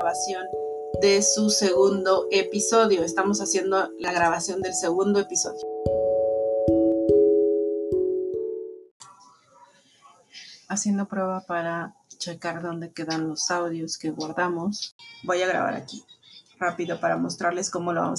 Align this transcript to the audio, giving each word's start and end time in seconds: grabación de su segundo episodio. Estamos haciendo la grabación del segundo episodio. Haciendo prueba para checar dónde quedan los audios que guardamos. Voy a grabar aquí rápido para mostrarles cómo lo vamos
grabación 0.00 0.46
de 1.02 1.20
su 1.20 1.50
segundo 1.50 2.26
episodio. 2.30 3.04
Estamos 3.04 3.42
haciendo 3.42 3.90
la 3.98 4.12
grabación 4.12 4.62
del 4.62 4.72
segundo 4.72 5.20
episodio. 5.20 5.60
Haciendo 10.68 11.06
prueba 11.06 11.44
para 11.46 11.96
checar 12.16 12.62
dónde 12.62 12.92
quedan 12.92 13.28
los 13.28 13.50
audios 13.50 13.98
que 13.98 14.10
guardamos. 14.10 14.96
Voy 15.24 15.42
a 15.42 15.46
grabar 15.46 15.74
aquí 15.74 16.02
rápido 16.58 16.98
para 16.98 17.18
mostrarles 17.18 17.70
cómo 17.70 17.92
lo 17.92 18.00
vamos 18.00 18.18